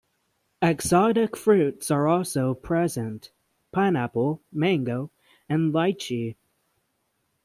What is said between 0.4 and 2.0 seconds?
Exotic fruits